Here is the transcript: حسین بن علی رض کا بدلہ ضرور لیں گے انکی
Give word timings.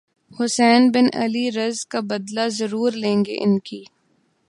حسین 0.31 0.81
بن 0.91 1.07
علی 1.13 1.45
رض 1.51 1.85
کا 1.91 1.99
بدلہ 2.09 2.47
ضرور 2.49 2.91
لیں 3.03 3.17
گے 3.25 3.35
انکی 3.43 3.83